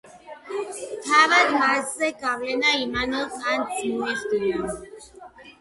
[1.07, 4.77] თავად მასზე გავლენა იმანუელ კანტს მოეხდინა.